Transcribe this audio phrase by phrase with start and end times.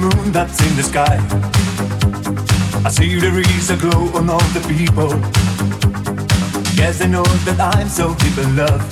[0.00, 1.16] the moon that's in the sky.
[2.84, 5.10] I see there is a glow on all the people.
[6.74, 8.82] Yes, I know that I'm so deep in love.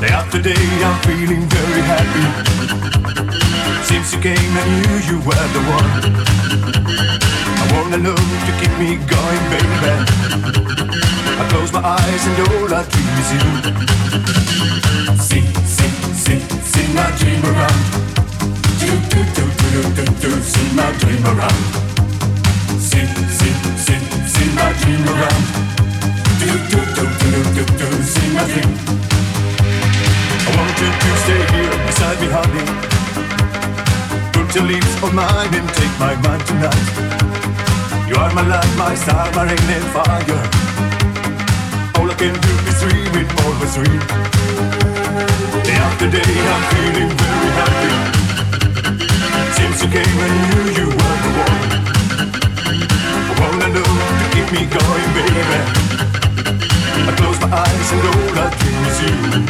[0.00, 2.26] Day after day, I'm feeling very happy.
[3.84, 5.90] Since you came, I knew you were the one.
[7.62, 9.92] I wanna know to keep me going, baby.
[11.40, 13.44] I close my eyes and all I dream is you.
[15.28, 15.44] See,
[15.76, 15.92] see,
[16.24, 16.40] see,
[16.72, 18.27] see my dream around.
[46.10, 48.27] Day I'm feeling very happy.
[49.90, 51.70] Came, I knew you were the one.
[53.16, 55.60] I wanna know to keep me going, baby.
[57.08, 59.47] I close my eyes and all I dream is you.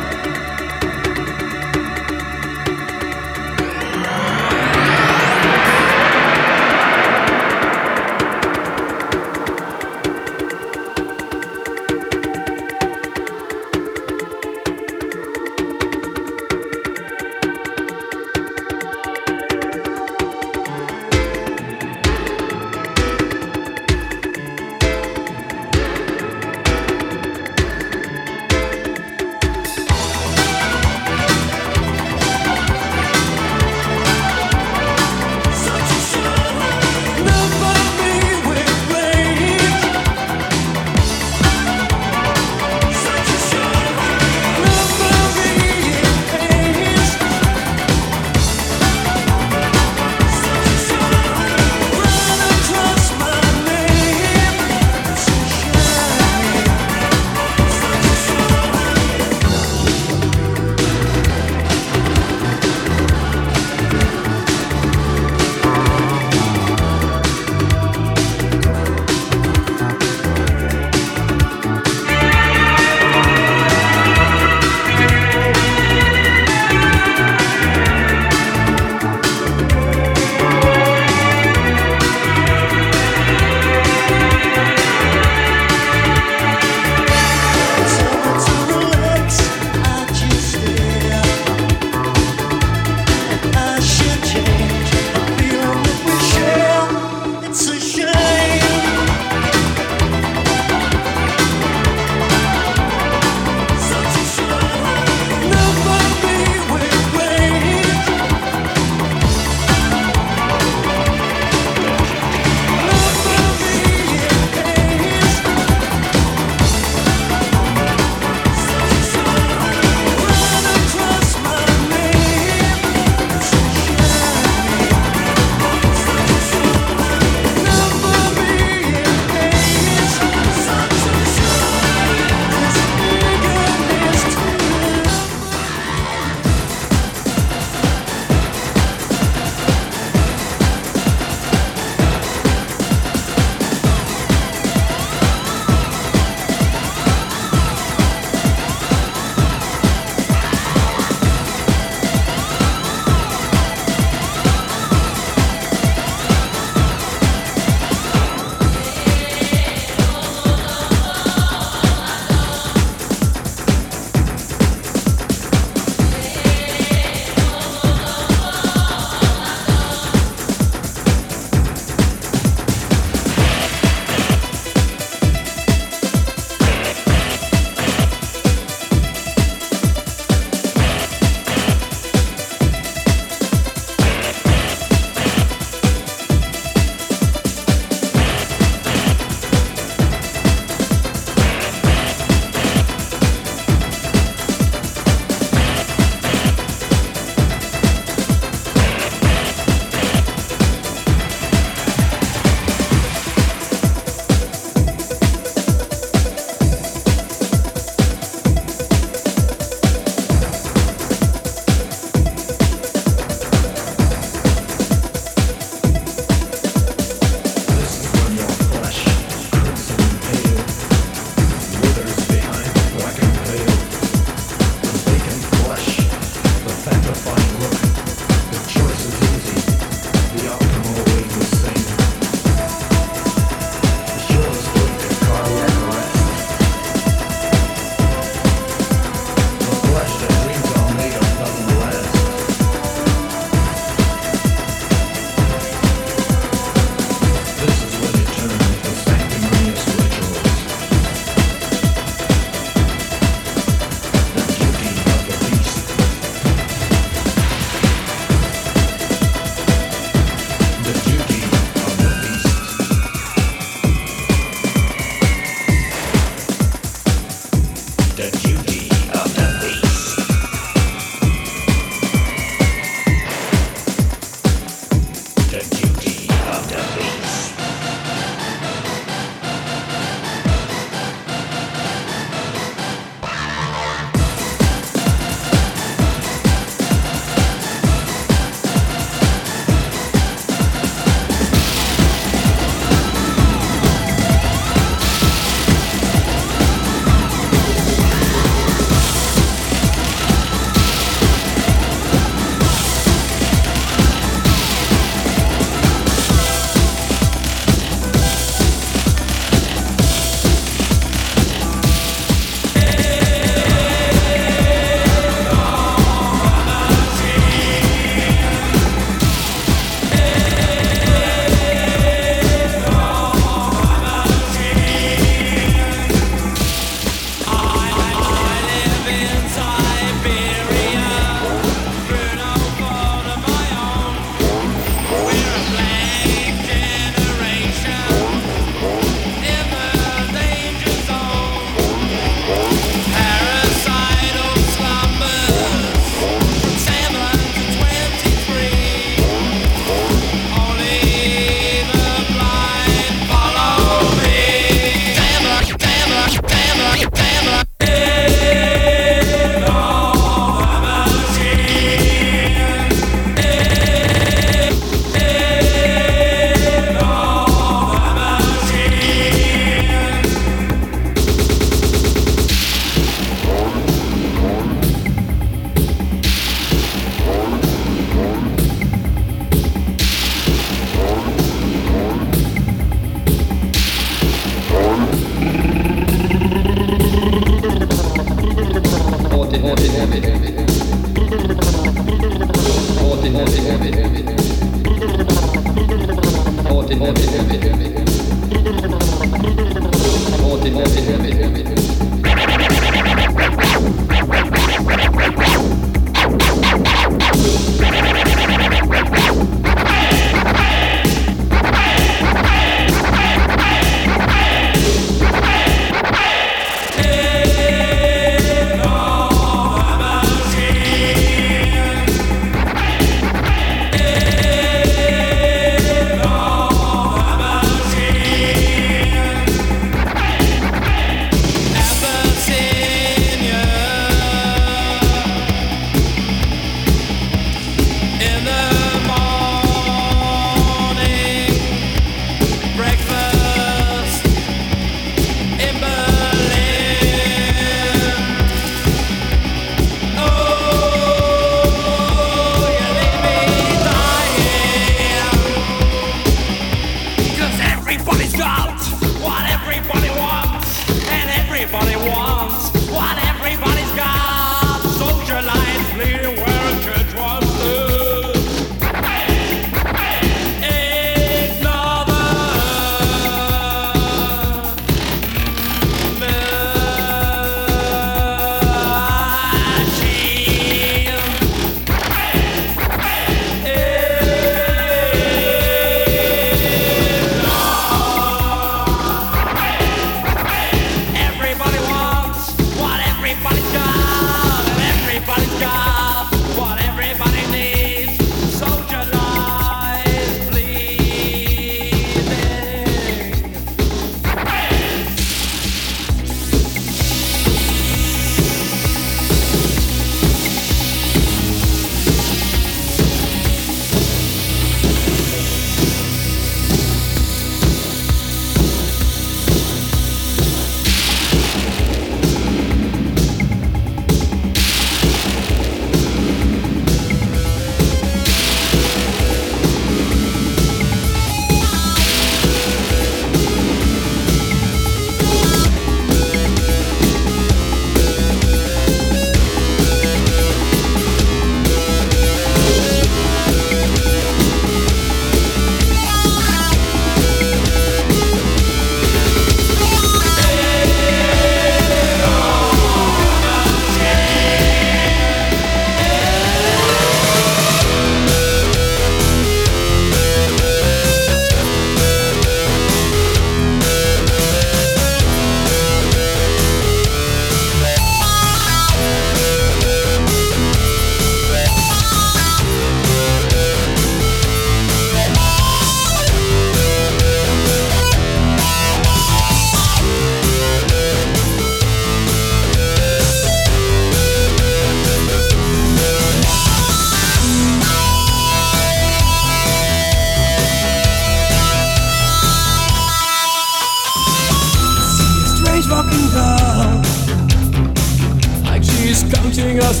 [599.70, 600.00] leaving us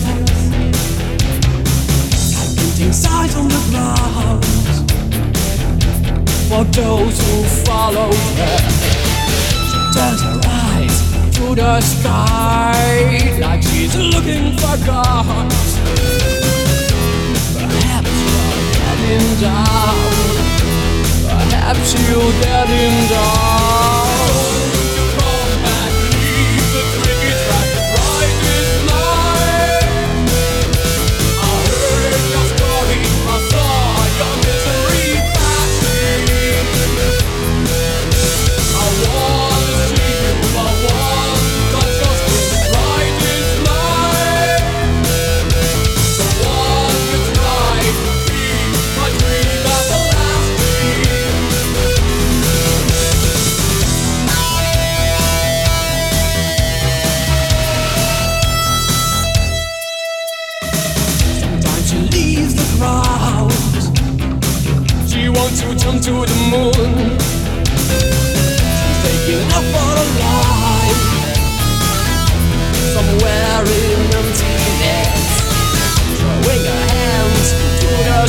[2.38, 4.44] Competing sides on the ground.
[6.48, 8.58] For those who follow her.
[9.70, 10.96] She turns her eyes
[11.36, 13.38] to the sky.
[13.40, 15.50] Like she's looking for God.
[17.54, 19.96] Perhaps you're getting down.
[21.28, 23.69] Perhaps you're getting down.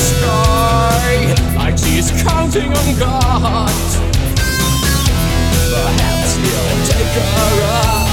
[0.02, 3.70] sky like she's counting on God.
[5.74, 8.08] Perhaps he'll take her up.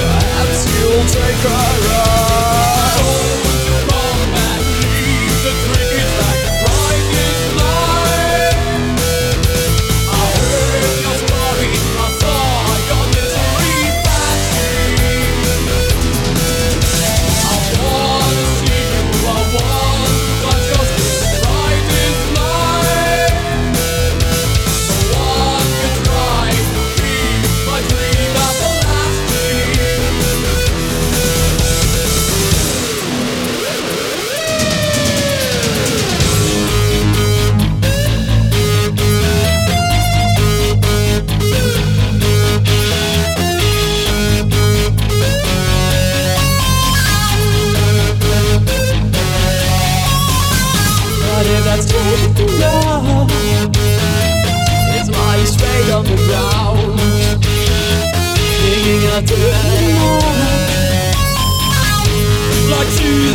[0.00, 3.43] Perhaps he'll take her up.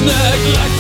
[0.10, 0.79] neglect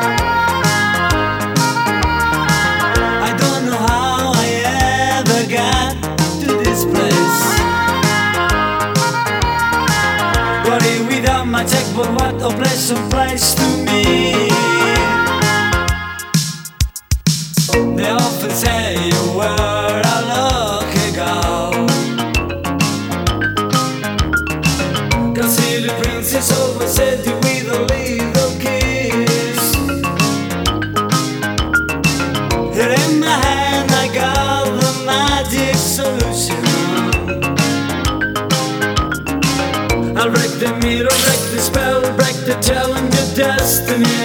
[42.66, 44.15] the challenge destiny.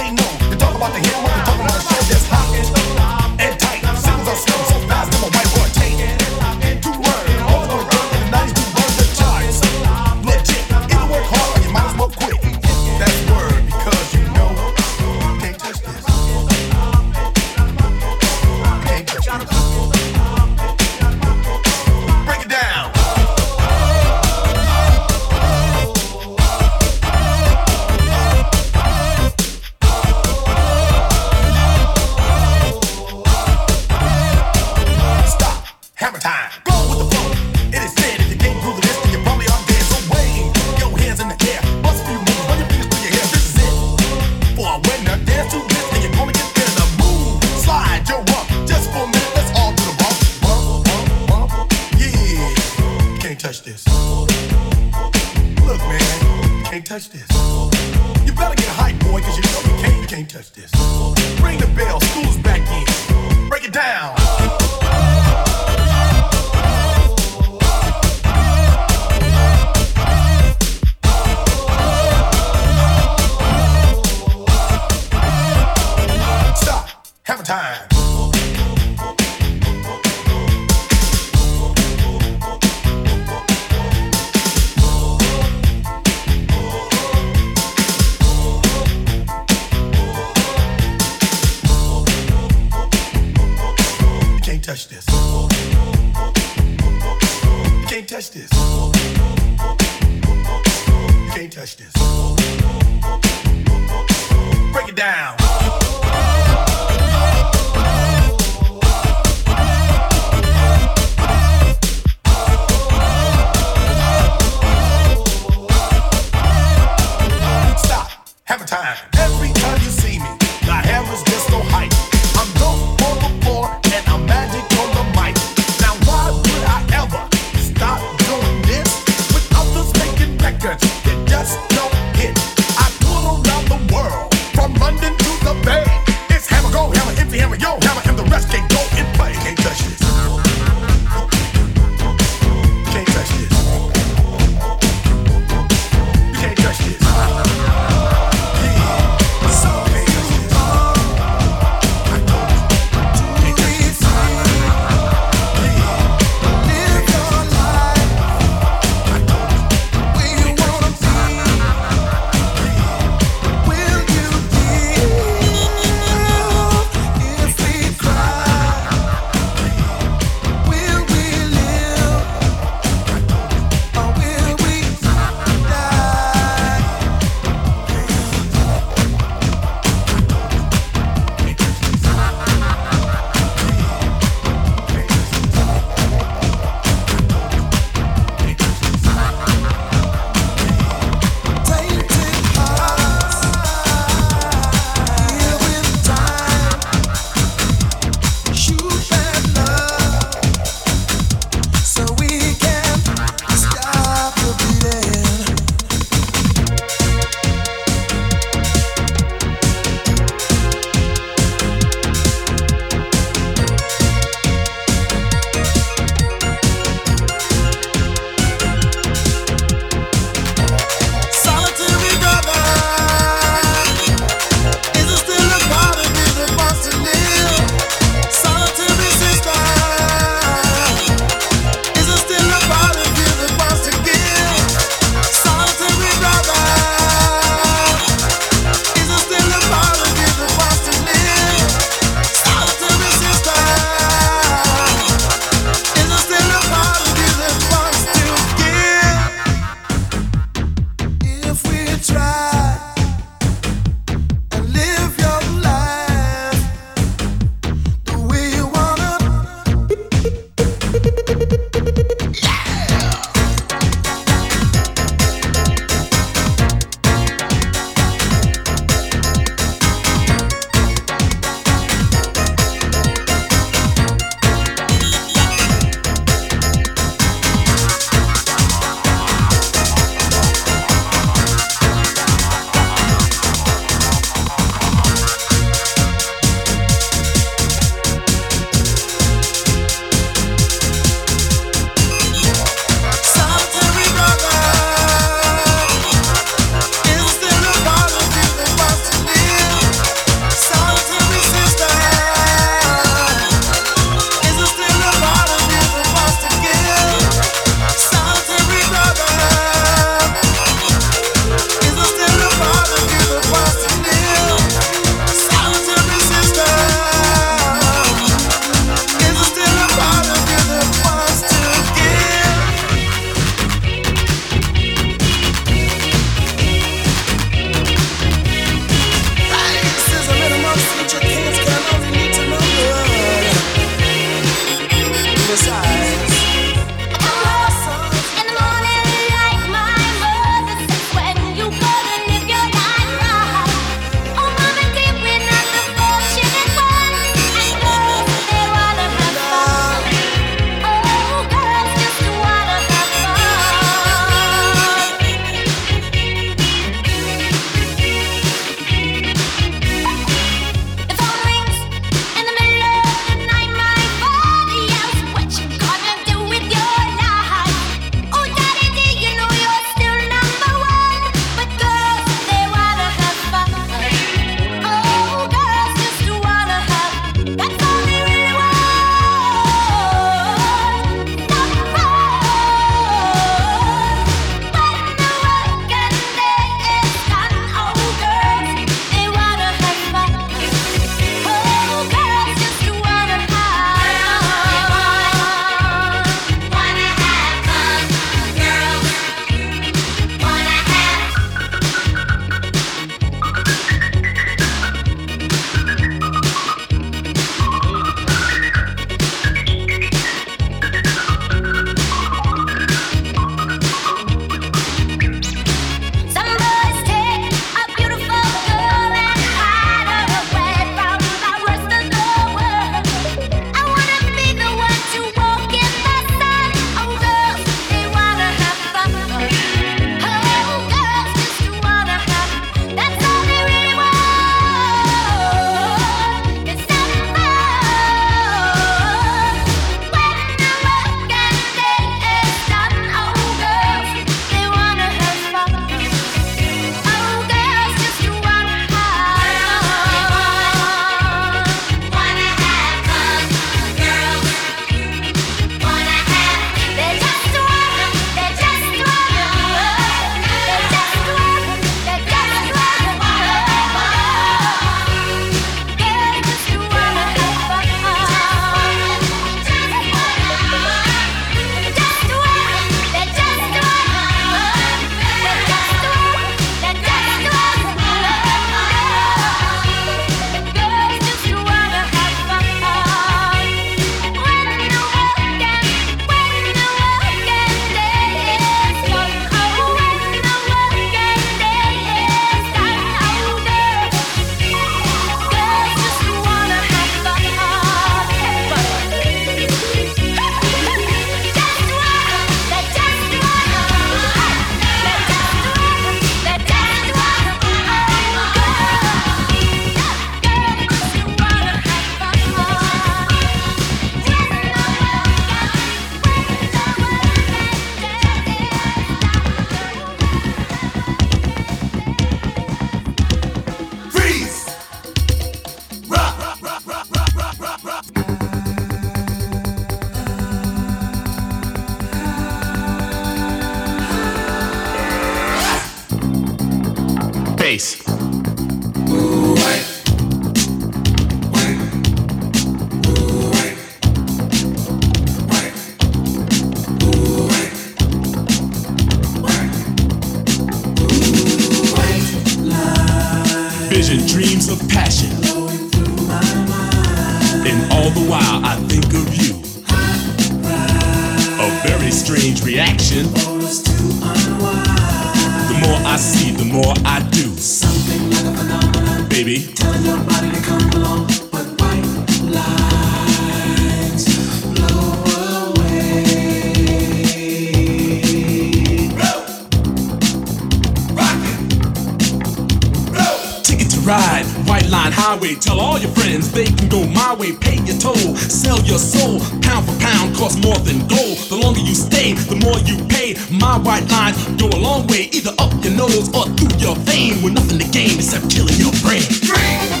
[584.11, 584.45] ride.
[584.67, 587.55] White line highway, tell all your friends they can go my way.
[587.55, 589.39] Pay your toll, sell your soul.
[589.61, 591.37] Pound for pound, cost more than gold.
[591.47, 593.35] The longer you stay, the more you pay.
[593.49, 597.41] My white lines go a long way, either up your nose or through your vein.
[597.41, 599.23] With nothing to gain except killing your brain.
[599.47, 600.00] Three.